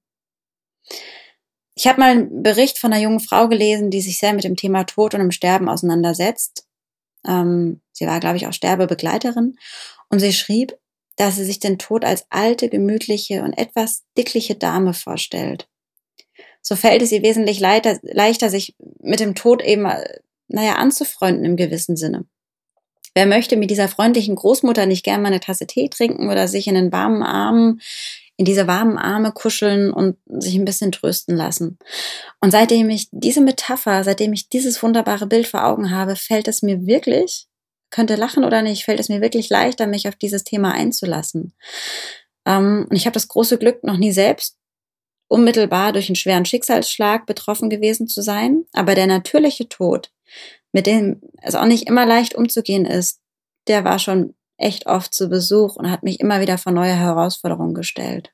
Ich 1.75 1.87
habe 1.87 1.99
mal 1.99 2.11
einen 2.11 2.43
Bericht 2.43 2.77
von 2.77 2.91
einer 2.91 3.01
jungen 3.01 3.19
Frau 3.19 3.47
gelesen, 3.47 3.89
die 3.89 4.01
sich 4.01 4.17
sehr 4.17 4.33
mit 4.33 4.43
dem 4.43 4.55
Thema 4.55 4.83
Tod 4.85 5.13
und 5.13 5.19
dem 5.19 5.31
Sterben 5.31 5.69
auseinandersetzt. 5.69 6.67
Ähm, 7.25 7.81
sie 7.91 8.05
war, 8.05 8.19
glaube 8.19 8.37
ich, 8.37 8.47
auch 8.47 8.53
Sterbebegleiterin. 8.53 9.57
Und 10.09 10.19
sie 10.19 10.33
schrieb, 10.33 10.77
dass 11.17 11.35
sie 11.35 11.45
sich 11.45 11.59
den 11.59 11.77
Tod 11.77 12.05
als 12.05 12.25
alte, 12.29 12.69
gemütliche 12.69 13.43
und 13.43 13.53
etwas 13.53 14.03
dickliche 14.17 14.55
Dame 14.55 14.93
vorstellt. 14.93 15.67
So 16.61 16.75
fällt 16.75 17.01
es 17.01 17.11
ihr 17.11 17.21
wesentlich 17.21 17.59
leichter, 17.59 17.99
leichter 18.01 18.49
sich 18.49 18.75
mit 19.01 19.19
dem 19.19 19.35
Tod 19.35 19.61
eben, 19.61 19.85
naja, 20.47 20.73
anzufreunden 20.75 21.45
im 21.45 21.55
gewissen 21.55 21.95
Sinne. 21.95 22.25
Wer 23.13 23.25
möchte 23.25 23.55
mit 23.55 23.69
dieser 23.69 23.87
freundlichen 23.87 24.35
Großmutter 24.35 24.85
nicht 24.85 25.03
gern 25.03 25.21
mal 25.21 25.29
eine 25.29 25.39
Tasse 25.39 25.67
Tee 25.67 25.89
trinken 25.89 26.29
oder 26.29 26.47
sich 26.47 26.67
in 26.67 26.75
den 26.75 26.91
warmen 26.91 27.23
Armen 27.23 27.79
in 28.37 28.45
diese 28.45 28.67
warmen 28.67 28.97
Arme 28.97 29.31
kuscheln 29.31 29.91
und 29.91 30.17
sich 30.27 30.55
ein 30.55 30.65
bisschen 30.65 30.91
trösten 30.91 31.35
lassen. 31.35 31.77
Und 32.41 32.51
seitdem 32.51 32.89
ich 32.89 33.07
diese 33.11 33.41
Metapher, 33.41 34.03
seitdem 34.03 34.33
ich 34.33 34.49
dieses 34.49 34.81
wunderbare 34.83 35.27
Bild 35.27 35.47
vor 35.47 35.63
Augen 35.65 35.91
habe, 35.91 36.15
fällt 36.15 36.47
es 36.47 36.61
mir 36.61 36.85
wirklich, 36.85 37.47
könnte 37.91 38.15
lachen 38.15 38.43
oder 38.43 38.61
nicht, 38.61 38.83
fällt 38.83 38.99
es 38.99 39.09
mir 39.09 39.21
wirklich 39.21 39.49
leichter, 39.49 39.87
mich 39.87 40.07
auf 40.07 40.15
dieses 40.15 40.43
Thema 40.43 40.73
einzulassen. 40.73 41.53
Ähm, 42.45 42.87
und 42.89 42.95
ich 42.95 43.05
habe 43.05 43.13
das 43.13 43.29
große 43.29 43.57
Glück, 43.57 43.83
noch 43.83 43.97
nie 43.97 44.11
selbst 44.11 44.57
unmittelbar 45.27 45.93
durch 45.93 46.09
einen 46.09 46.15
schweren 46.15 46.45
Schicksalsschlag 46.45 47.25
betroffen 47.25 47.69
gewesen 47.69 48.07
zu 48.07 48.21
sein. 48.21 48.65
Aber 48.73 48.95
der 48.95 49.07
natürliche 49.07 49.69
Tod, 49.69 50.11
mit 50.71 50.87
dem 50.87 51.21
es 51.41 51.55
auch 51.55 51.65
nicht 51.65 51.87
immer 51.87 52.05
leicht 52.05 52.35
umzugehen 52.35 52.85
ist, 52.85 53.21
der 53.67 53.83
war 53.83 53.99
schon 53.99 54.35
echt 54.57 54.87
oft 54.87 55.13
zu 55.13 55.29
Besuch 55.29 55.75
und 55.75 55.89
hat 55.89 56.03
mich 56.03 56.19
immer 56.19 56.41
wieder 56.41 56.57
vor 56.57 56.71
neue 56.71 56.95
Herausforderungen 56.95 57.73
gestellt. 57.73 58.31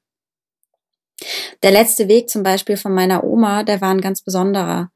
Der 1.63 1.71
letzte 1.71 2.07
Weg 2.07 2.29
zum 2.29 2.43
Beispiel 2.43 2.77
von 2.77 2.93
meiner 2.93 3.23
Oma, 3.23 3.63
der 3.63 3.81
war 3.81 3.91
ein 3.91 4.01
ganz 4.01 4.21
besonderer. 4.21 4.91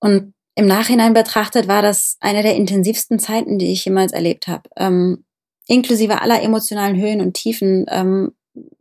Und 0.00 0.34
im 0.54 0.66
Nachhinein 0.66 1.14
betrachtet 1.14 1.68
war 1.68 1.80
das 1.80 2.16
eine 2.20 2.42
der 2.42 2.56
intensivsten 2.56 3.18
Zeiten, 3.18 3.58
die 3.58 3.72
ich 3.72 3.84
jemals 3.84 4.12
erlebt 4.12 4.48
habe. 4.48 4.68
Ähm, 4.76 5.24
inklusive 5.66 6.20
aller 6.20 6.42
emotionalen 6.42 7.00
Höhen 7.00 7.20
und 7.20 7.34
Tiefen. 7.34 7.86
Ähm, 7.88 8.32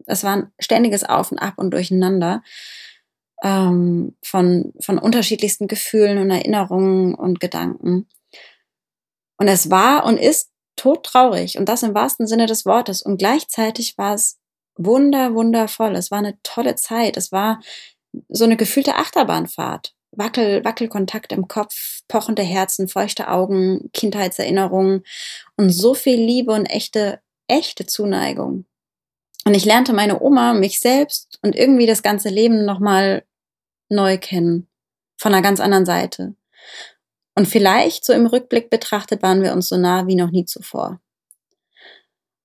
es 0.06 0.24
war 0.24 0.38
ein 0.38 0.52
ständiges 0.60 1.04
Auf 1.04 1.32
und 1.32 1.40
Ab 1.40 1.54
und 1.58 1.72
Durcheinander 1.72 2.44
ähm, 3.44 4.16
von, 4.24 4.74
von 4.80 4.98
unterschiedlichsten 4.98 5.68
Gefühlen 5.68 6.18
und 6.18 6.30
Erinnerungen 6.30 7.16
und 7.16 7.40
Gedanken. 7.40 8.08
Und 9.38 9.48
es 9.48 9.70
war 9.72 10.06
und 10.06 10.18
ist 10.18 10.52
todtraurig 10.76 11.58
und 11.58 11.68
das 11.68 11.84
im 11.84 11.94
wahrsten 11.94 12.28
Sinne 12.28 12.46
des 12.46 12.66
Wortes. 12.66 13.02
Und 13.02 13.18
gleichzeitig 13.18 13.98
war 13.98 14.14
es 14.14 14.40
wunder, 14.78 15.34
wundervoll. 15.34 15.96
Es 15.96 16.12
war 16.12 16.20
eine 16.20 16.38
tolle 16.44 16.76
Zeit. 16.76 17.18
Es 17.18 17.32
war 17.32 17.60
so 18.30 18.46
eine 18.46 18.58
gefühlte 18.58 18.96
Achterbahnfahrt. 18.96 19.94
Wackel, 20.12 20.64
Wackelkontakt 20.66 21.32
im 21.32 21.48
Kopf, 21.48 22.02
pochende 22.08 22.42
Herzen, 22.42 22.88
feuchte 22.90 23.30
Augen, 23.30 23.90
Kindheitserinnerungen 23.94 25.04
und 25.56 25.70
so 25.70 25.94
viel 25.94 26.20
Liebe 26.20 26.52
und 26.52 26.66
echte, 26.66 27.22
echte 27.48 27.86
Zuneigung. 27.86 28.66
Und 29.46 29.56
ich 29.56 29.66
lernte 29.66 29.94
meine 29.94 30.22
Oma, 30.22 30.54
mich 30.54 30.80
selbst 30.82 31.40
und 31.42 31.56
irgendwie 31.56 31.86
das 31.86 32.04
ganze 32.04 32.30
Leben 32.30 32.66
nochmal 32.66 33.24
neu 33.92 34.18
kennen. 34.18 34.68
Von 35.18 35.34
einer 35.34 35.44
ganz 35.44 35.60
anderen 35.60 35.86
Seite. 35.86 36.36
Und 37.36 37.48
vielleicht, 37.48 38.04
so 38.04 38.14
im 38.14 38.26
Rückblick 38.26 38.70
betrachtet, 38.70 39.22
waren 39.22 39.44
wir 39.44 39.54
uns 39.54 39.70
so 39.70 39.78
nah 39.78 40.08
wie 40.08 40.16
noch 40.16 40.32
nie 40.32 40.46
zuvor. 40.46 41.00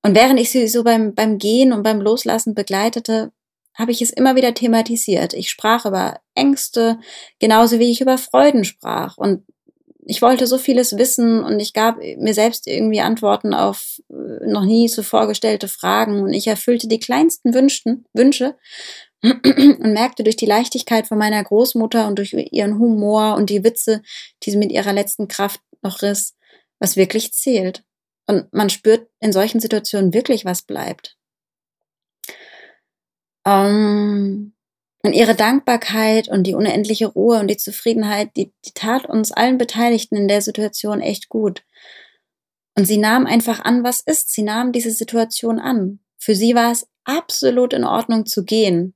Und 0.03 0.15
während 0.15 0.39
ich 0.39 0.51
sie 0.51 0.69
so 0.69 0.85
beim, 0.85 1.15
beim 1.15 1.39
Gehen 1.39 1.73
und 1.73 1.83
beim 1.83 2.01
Loslassen 2.01 2.55
begleitete, 2.55 3.33
habe 3.75 3.93
ich 3.93 4.01
es 4.01 4.11
immer 4.11 4.37
wieder 4.37 4.55
thematisiert. 4.55 5.35
Ich 5.35 5.51
sprach 5.51 5.85
über 5.85 6.21
Ängste, 6.35 6.99
genauso 7.41 7.79
wie 7.79 7.91
ich 7.91 8.01
über 8.01 8.17
Freuden 8.17 8.65
sprach. 8.65 9.17
Und 9.17 9.45
ich 10.07 10.23
wollte 10.23 10.47
so 10.47 10.57
vieles 10.57 10.97
wissen 10.97 11.43
und 11.43 11.59
ich 11.59 11.73
gab 11.73 11.99
mir 11.99 12.33
selbst 12.33 12.69
irgendwie 12.69 13.01
Antworten 13.01 13.53
auf 13.53 14.01
äh, 14.09 14.47
noch 14.47 14.65
nie 14.65 14.89
zuvor 14.89 15.27
gestellte 15.27 15.67
Fragen 15.67 16.23
und 16.23 16.33
ich 16.33 16.47
erfüllte 16.47 16.87
die 16.87 17.01
kleinsten 17.01 17.53
Wünschen, 17.53 18.07
Wünsche 18.13 18.55
und 19.23 19.93
merkte 19.93 20.23
durch 20.25 20.37
die 20.37 20.47
Leichtigkeit 20.47 21.07
von 21.07 21.19
meiner 21.19 21.43
Großmutter 21.43 22.07
und 22.07 22.19
durch 22.19 22.33
ihren 22.33 22.79
Humor 22.79 23.35
und 23.37 23.51
die 23.51 23.65
Witze, 23.65 24.03
die 24.43 24.51
sie 24.51 24.59
mit 24.59 24.71
ihrer 24.73 24.93
letzten 24.93 25.29
Kraft 25.29 25.61
noch 25.83 26.03
riss, 26.03 26.37
was 26.79 26.97
wirklich 26.97 27.33
zählt. 27.33 27.85
Und 28.27 28.53
man 28.53 28.71
spürt 28.71 29.09
in 29.21 29.33
solchen 29.33 29.61
Situationen 29.61 30.13
wirklich, 30.13 30.45
was 30.45 30.63
bleibt. 30.63 31.17
Ähm, 33.47 34.53
und 35.03 35.13
ihre 35.13 35.37
Dankbarkeit 35.37 36.27
und 36.27 36.43
die 36.43 36.55
unendliche 36.55 37.07
Ruhe 37.07 37.39
und 37.39 37.47
die 37.47 37.57
Zufriedenheit, 37.57 38.31
die, 38.37 38.53
die 38.65 38.73
tat 38.75 39.07
uns 39.07 39.31
allen 39.31 39.57
Beteiligten 39.57 40.17
in 40.17 40.27
der 40.27 40.43
Situation 40.43 41.01
echt 41.01 41.29
gut. 41.29 41.63
Und 42.77 42.87
sie 42.87 42.99
nahm 42.99 43.25
einfach 43.25 43.61
an, 43.61 43.85
was 43.85 44.01
ist. 44.01 44.33
Sie 44.33 44.43
nahm 44.43 44.73
diese 44.73 44.91
Situation 44.91 45.61
an. 45.61 46.01
Für 46.19 46.35
sie 46.35 46.57
war 46.57 46.73
es 46.73 46.89
absolut 47.05 47.73
in 47.73 47.85
Ordnung 47.85 48.27
zu 48.27 48.45
gehen. 48.45 48.96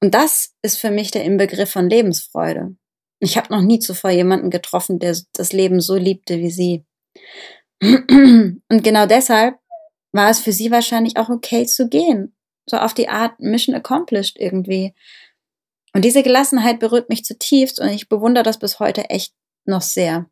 Und 0.00 0.14
das 0.14 0.54
ist 0.62 0.78
für 0.78 0.90
mich 0.90 1.10
der 1.10 1.24
Inbegriff 1.24 1.70
von 1.70 1.88
Lebensfreude. 1.88 2.76
Ich 3.20 3.36
habe 3.36 3.52
noch 3.52 3.62
nie 3.62 3.78
zuvor 3.78 4.10
jemanden 4.10 4.50
getroffen, 4.50 4.98
der 4.98 5.16
das 5.32 5.52
Leben 5.52 5.80
so 5.80 5.96
liebte 5.96 6.38
wie 6.38 6.50
sie. 6.50 6.84
Und 7.82 8.62
genau 8.68 9.06
deshalb 9.06 9.56
war 10.12 10.30
es 10.30 10.40
für 10.40 10.52
sie 10.52 10.70
wahrscheinlich 10.70 11.16
auch 11.16 11.28
okay 11.28 11.66
zu 11.66 11.88
gehen 11.88 12.34
so 12.66 12.78
auf 12.78 12.94
die 12.94 13.08
Art 13.08 13.38
Mission 13.40 13.74
accomplished 13.74 14.38
irgendwie. 14.38 14.94
Und 15.92 16.04
diese 16.04 16.22
Gelassenheit 16.22 16.80
berührt 16.80 17.08
mich 17.08 17.24
zutiefst 17.24 17.80
und 17.80 17.88
ich 17.88 18.08
bewundere 18.08 18.44
das 18.44 18.58
bis 18.58 18.80
heute 18.80 19.10
echt 19.10 19.34
noch 19.64 19.82
sehr. 19.82 20.26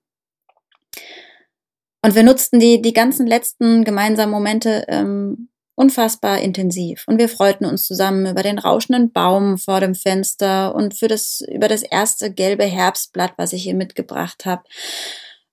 Und 2.04 2.14
wir 2.14 2.24
nutzten 2.24 2.58
die, 2.58 2.82
die 2.82 2.92
ganzen 2.92 3.26
letzten 3.26 3.84
gemeinsamen 3.84 4.32
Momente 4.32 4.84
ähm, 4.88 5.50
unfassbar 5.82 6.38
intensiv. 6.38 7.02
Und 7.08 7.18
wir 7.18 7.28
freuten 7.28 7.64
uns 7.66 7.84
zusammen 7.84 8.26
über 8.26 8.42
den 8.42 8.58
rauschenden 8.58 9.12
Baum 9.12 9.58
vor 9.58 9.80
dem 9.80 9.96
Fenster 9.96 10.74
und 10.74 10.96
für 10.96 11.08
das, 11.08 11.42
über 11.52 11.66
das 11.66 11.82
erste 11.82 12.32
gelbe 12.32 12.64
Herbstblatt, 12.64 13.32
was 13.36 13.52
ich 13.52 13.66
ihr 13.66 13.74
mitgebracht 13.74 14.46
habe 14.46 14.62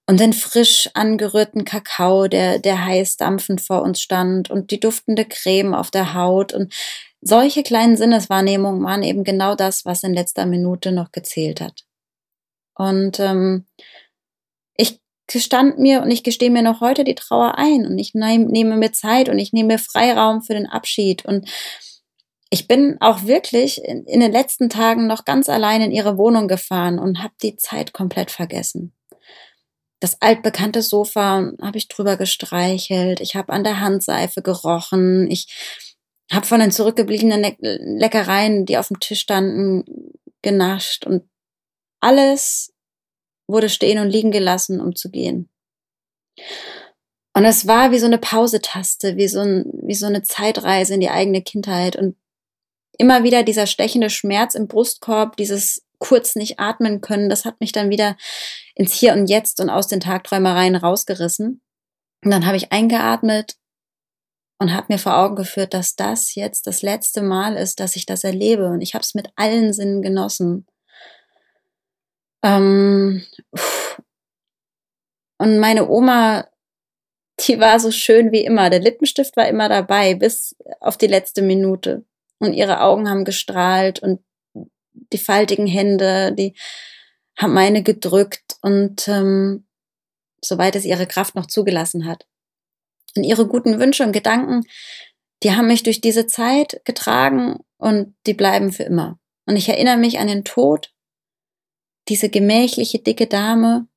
und 0.05 0.19
den 0.19 0.33
frisch 0.33 0.89
angerührten 0.93 1.65
Kakao, 1.65 2.27
der, 2.27 2.59
der 2.59 2.85
heiß 2.85 3.17
dampfend 3.17 3.61
vor 3.61 3.81
uns 3.81 4.01
stand 4.01 4.49
und 4.49 4.71
die 4.71 4.79
duftende 4.79 5.25
Creme 5.25 5.73
auf 5.73 5.91
der 5.91 6.13
Haut 6.13 6.53
und 6.53 6.73
solche 7.21 7.63
kleinen 7.63 7.97
Sinneswahrnehmungen 7.97 8.83
waren 8.83 9.03
eben 9.03 9.23
genau 9.23 9.55
das, 9.55 9.85
was 9.85 10.03
in 10.03 10.13
letzter 10.13 10.45
Minute 10.45 10.91
noch 10.91 11.11
gezählt 11.11 11.59
hat. 11.59 11.85
Und 12.75 13.19
ähm, 13.19 13.65
gestand 15.31 15.79
mir 15.79 16.01
und 16.01 16.11
ich 16.11 16.23
gestehe 16.23 16.49
mir 16.49 16.61
noch 16.61 16.81
heute 16.81 17.03
die 17.03 17.15
Trauer 17.15 17.57
ein 17.57 17.85
und 17.85 17.97
ich 17.97 18.13
nehm, 18.13 18.45
nehme 18.45 18.75
mir 18.75 18.91
Zeit 18.91 19.29
und 19.29 19.39
ich 19.39 19.53
nehme 19.53 19.73
mir 19.73 19.79
Freiraum 19.79 20.41
für 20.41 20.53
den 20.53 20.67
Abschied 20.67 21.25
und 21.25 21.49
ich 22.51 22.67
bin 22.67 22.97
auch 22.99 23.25
wirklich 23.25 23.83
in, 23.83 24.05
in 24.05 24.19
den 24.19 24.31
letzten 24.31 24.69
Tagen 24.69 25.07
noch 25.07 25.23
ganz 25.23 25.49
allein 25.49 25.81
in 25.81 25.91
ihre 25.91 26.17
Wohnung 26.17 26.47
gefahren 26.47 26.99
und 26.99 27.23
habe 27.23 27.33
die 27.41 27.55
Zeit 27.57 27.93
komplett 27.93 28.31
vergessen 28.31 28.93
das 29.99 30.21
altbekannte 30.21 30.81
Sofa 30.81 31.51
habe 31.61 31.77
ich 31.77 31.87
drüber 31.87 32.15
gestreichelt. 32.15 33.19
Ich 33.19 33.35
habe 33.35 33.51
an 33.51 33.63
der 33.63 33.81
Handseife 33.81 34.41
gerochen. 34.41 35.29
Ich 35.29 35.47
habe 36.31 36.45
von 36.45 36.59
den 36.59 36.71
zurückgebliebenen 36.71 37.41
Le 37.41 37.55
Leckereien, 37.59 38.65
die 38.65 38.77
auf 38.77 38.87
dem 38.87 38.99
Tisch 38.99 39.19
standen, 39.19 39.83
genascht. 40.41 41.05
Und 41.05 41.29
alles 41.99 42.73
wurde 43.49 43.69
stehen 43.69 43.99
und 43.99 44.09
liegen 44.09 44.31
gelassen, 44.31 44.79
um 44.79 44.95
zu 44.95 45.09
gehen. 45.09 45.49
Und 47.33 47.45
es 47.45 47.67
war 47.67 47.91
wie 47.91 47.99
so 47.99 48.05
eine 48.05 48.17
Pausetaste, 48.17 49.15
wie 49.15 49.27
so, 49.27 49.39
ein, 49.39 49.65
wie 49.83 49.95
so 49.95 50.05
eine 50.05 50.23
Zeitreise 50.23 50.93
in 50.93 50.99
die 50.99 51.09
eigene 51.09 51.41
Kindheit. 51.41 51.95
Und 51.95 52.15
immer 52.97 53.23
wieder 53.23 53.43
dieser 53.43 53.65
stechende 53.65 54.09
Schmerz 54.09 54.55
im 54.55 54.67
Brustkorb, 54.67 55.37
dieses 55.37 55.85
kurz 55.99 56.35
nicht 56.35 56.59
atmen 56.59 57.01
können, 57.01 57.29
das 57.29 57.45
hat 57.45 57.59
mich 57.59 57.71
dann 57.71 57.89
wieder 57.89 58.15
ins 58.75 58.93
Hier 58.93 59.13
und 59.13 59.29
Jetzt 59.29 59.59
und 59.59 59.69
aus 59.69 59.87
den 59.87 59.99
Tagträumereien 59.99 60.75
rausgerissen. 60.75 61.61
Und 62.23 62.31
dann 62.31 62.45
habe 62.45 62.57
ich 62.57 62.71
eingeatmet 62.71 63.55
und 64.59 64.73
habe 64.73 64.87
mir 64.89 64.99
vor 64.99 65.17
Augen 65.17 65.35
geführt, 65.35 65.73
dass 65.73 65.95
das 65.95 66.35
jetzt 66.35 66.67
das 66.67 66.81
letzte 66.81 67.21
Mal 67.21 67.55
ist, 67.55 67.79
dass 67.79 67.95
ich 67.95 68.05
das 68.05 68.23
erlebe. 68.23 68.67
Und 68.67 68.81
ich 68.81 68.93
habe 68.93 69.03
es 69.03 69.15
mit 69.15 69.29
allen 69.35 69.73
Sinnen 69.73 70.01
genossen. 70.01 70.67
Ähm, 72.43 73.23
und 75.37 75.59
meine 75.59 75.89
Oma, 75.89 76.47
die 77.39 77.59
war 77.59 77.79
so 77.79 77.91
schön 77.91 78.31
wie 78.31 78.43
immer. 78.43 78.69
Der 78.69 78.79
Lippenstift 78.79 79.37
war 79.37 79.47
immer 79.47 79.69
dabei, 79.69 80.15
bis 80.15 80.55
auf 80.79 80.97
die 80.97 81.07
letzte 81.07 81.41
Minute. 81.41 82.05
Und 82.39 82.53
ihre 82.53 82.81
Augen 82.81 83.09
haben 83.09 83.25
gestrahlt 83.25 83.99
und 83.99 84.21
die 85.13 85.17
faltigen 85.17 85.67
Hände, 85.67 86.33
die 86.33 86.55
haben 87.37 87.53
meine 87.53 87.83
gedrückt 87.83 88.57
und 88.61 89.07
ähm, 89.07 89.65
soweit 90.41 90.75
es 90.75 90.85
ihre 90.85 91.07
Kraft 91.07 91.35
noch 91.35 91.45
zugelassen 91.45 92.05
hat. 92.05 92.27
Und 93.15 93.23
ihre 93.23 93.47
guten 93.47 93.79
Wünsche 93.79 94.03
und 94.03 94.11
Gedanken, 94.11 94.65
die 95.43 95.51
haben 95.51 95.67
mich 95.67 95.83
durch 95.83 96.01
diese 96.01 96.27
Zeit 96.27 96.81
getragen 96.83 97.59
und 97.77 98.15
die 98.25 98.33
bleiben 98.33 98.71
für 98.71 98.83
immer. 98.83 99.19
Und 99.45 99.55
ich 99.55 99.69
erinnere 99.69 99.97
mich 99.97 100.19
an 100.19 100.27
den 100.27 100.43
Tod, 100.43 100.93
diese 102.09 102.29
gemächliche, 102.29 102.99
dicke 102.99 103.27
Dame 103.27 103.87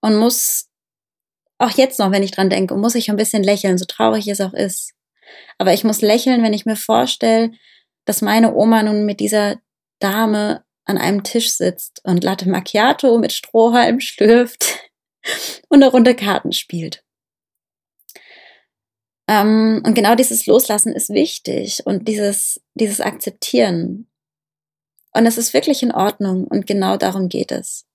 und 0.00 0.16
muss 0.16 0.68
auch 1.58 1.70
jetzt 1.70 1.98
noch, 1.98 2.12
wenn 2.12 2.22
ich 2.22 2.30
dran 2.30 2.50
denke, 2.50 2.76
muss 2.76 2.94
ich 2.94 3.10
ein 3.10 3.16
bisschen 3.16 3.42
lächeln, 3.42 3.78
so 3.78 3.84
traurig 3.84 4.28
es 4.28 4.40
auch 4.40 4.54
ist. 4.54 4.94
Aber 5.58 5.74
ich 5.74 5.84
muss 5.84 6.00
lächeln, 6.00 6.42
wenn 6.42 6.52
ich 6.52 6.66
mir 6.66 6.76
vorstelle, 6.76 7.50
dass 8.04 8.22
meine 8.22 8.54
Oma 8.54 8.82
nun 8.82 9.04
mit 9.04 9.20
dieser 9.20 9.56
Dame 9.98 10.64
an 10.84 10.98
einem 10.98 11.24
Tisch 11.24 11.50
sitzt 11.50 12.00
und 12.04 12.24
Latte 12.24 12.48
Macchiato 12.48 13.18
mit 13.18 13.32
Strohhalm 13.32 14.00
schlürft 14.00 14.78
und 15.68 15.82
eine 15.82 15.90
Runde 15.90 16.14
Karten 16.14 16.52
spielt. 16.52 17.04
Ähm, 19.28 19.82
und 19.84 19.94
genau 19.94 20.14
dieses 20.14 20.46
Loslassen 20.46 20.94
ist 20.94 21.10
wichtig 21.10 21.82
und 21.84 22.08
dieses, 22.08 22.62
dieses 22.74 23.00
Akzeptieren. 23.00 24.07
Und 25.12 25.26
es 25.26 25.38
ist 25.38 25.54
wirklich 25.54 25.82
in 25.82 25.92
Ordnung 25.92 26.44
und 26.44 26.66
genau 26.66 26.96
darum 26.96 27.28
geht 27.28 27.52
es. 27.52 27.86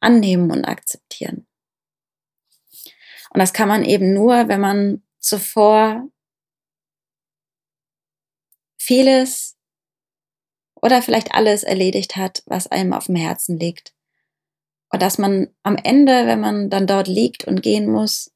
Annehmen 0.00 0.50
und 0.50 0.64
akzeptieren. 0.64 1.46
Und 3.30 3.38
das 3.38 3.52
kann 3.52 3.68
man 3.68 3.84
eben 3.84 4.12
nur, 4.12 4.48
wenn 4.48 4.60
man 4.60 5.02
zuvor 5.18 6.08
vieles 8.78 9.56
oder 10.74 11.00
vielleicht 11.00 11.34
alles 11.34 11.62
erledigt 11.62 12.16
hat, 12.16 12.42
was 12.46 12.66
einem 12.66 12.92
auf 12.92 13.06
dem 13.06 13.14
Herzen 13.14 13.58
liegt. 13.58 13.94
Und 14.90 15.00
dass 15.00 15.16
man 15.16 15.54
am 15.62 15.76
Ende, 15.76 16.26
wenn 16.26 16.40
man 16.40 16.68
dann 16.68 16.86
dort 16.86 17.08
liegt 17.08 17.46
und 17.46 17.62
gehen 17.62 17.90
muss, 17.90 18.32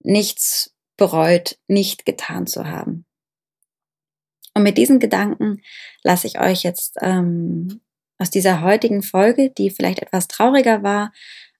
nichts 0.00 0.76
bereut, 0.96 1.58
nicht 1.66 2.04
getan 2.04 2.46
zu 2.46 2.66
haben. 2.66 3.07
Und 4.58 4.64
mit 4.64 4.76
diesen 4.76 4.98
Gedanken 4.98 5.62
lasse 6.02 6.26
ich 6.26 6.40
euch 6.40 6.64
jetzt 6.64 6.96
ähm, 7.00 7.80
aus 8.18 8.28
dieser 8.28 8.60
heutigen 8.60 9.04
Folge, 9.04 9.50
die 9.50 9.70
vielleicht 9.70 10.00
etwas 10.00 10.26
trauriger 10.26 10.82
war, 10.82 11.12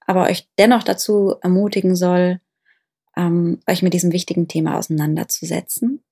aber 0.04 0.24
euch 0.24 0.48
dennoch 0.58 0.82
dazu 0.82 1.36
ermutigen 1.40 1.94
soll, 1.94 2.40
ähm, 3.16 3.60
euch 3.68 3.82
mit 3.82 3.94
diesem 3.94 4.10
wichtigen 4.10 4.48
Thema 4.48 4.76
auseinanderzusetzen 4.76 6.02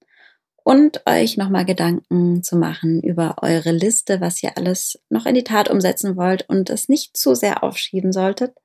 und 0.63 1.03
euch 1.07 1.37
nochmal 1.37 1.65
Gedanken 1.65 2.45
zu 2.45 2.55
machen 2.55 3.03
über 3.03 3.35
eure 3.43 3.73
Liste, 3.73 4.21
was 4.21 4.41
ihr 4.45 4.57
alles 4.57 5.01
noch 5.11 5.27
in 5.27 5.35
die 5.35 5.43
Tat 5.43 5.69
umsetzen 5.69 6.17
wollt 6.17 6.49
und 6.49 6.71
es 6.71 6.89
nicht 6.89 7.17
zu 7.17 7.35
sehr 7.35 7.65
aufschieben 7.65 8.13
solltet, 8.13 8.57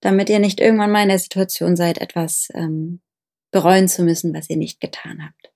damit 0.00 0.28
ihr 0.28 0.40
nicht 0.40 0.60
irgendwann 0.60 0.92
mal 0.92 1.04
in 1.04 1.08
der 1.08 1.18
Situation 1.18 1.74
seid, 1.74 1.96
etwas 2.02 2.48
ähm, 2.52 3.00
bereuen 3.50 3.88
zu 3.88 4.02
müssen, 4.02 4.34
was 4.34 4.50
ihr 4.50 4.58
nicht 4.58 4.78
getan 4.78 5.24
habt. 5.24 5.53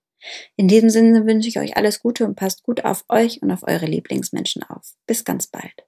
In 0.56 0.68
diesem 0.68 0.90
Sinne 0.90 1.26
wünsche 1.26 1.48
ich 1.48 1.58
euch 1.58 1.76
alles 1.76 2.00
Gute 2.00 2.24
und 2.24 2.34
passt 2.34 2.62
gut 2.62 2.84
auf 2.84 3.04
euch 3.08 3.42
und 3.42 3.50
auf 3.50 3.62
eure 3.62 3.86
Lieblingsmenschen 3.86 4.62
auf. 4.62 4.94
Bis 5.06 5.24
ganz 5.24 5.46
bald. 5.46 5.87